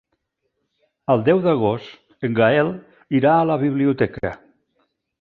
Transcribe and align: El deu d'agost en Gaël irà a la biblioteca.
El 1.15 1.21
deu 1.27 1.43
d'agost 1.43 2.27
en 2.29 2.39
Gaël 2.41 2.75
irà 3.21 3.39
a 3.39 3.47
la 3.55 3.63
biblioteca. 3.69 4.37